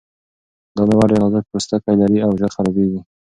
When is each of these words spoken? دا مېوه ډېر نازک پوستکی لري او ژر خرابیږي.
دا 0.75 0.81
مېوه 0.87 1.05
ډېر 1.09 1.19
نازک 1.23 1.43
پوستکی 1.51 1.95
لري 2.01 2.17
او 2.25 2.31
ژر 2.39 2.49
خرابیږي. 2.55 3.01